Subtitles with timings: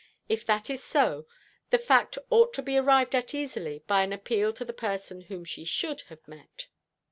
[0.27, 1.27] If that is so,
[1.69, 5.45] the fact ought to be arrived at easily by an appeal to the person whom
[5.45, 6.65] she should have met."